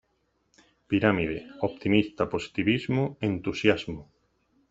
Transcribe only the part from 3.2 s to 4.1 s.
entusiasmo.